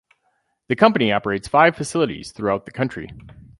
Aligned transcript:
The 0.67 0.75
company 0.75 1.11
operates 1.11 1.47
five 1.47 1.75
facilities 1.75 2.31
throughout 2.31 2.65
the 2.65 2.71
country. 2.71 3.07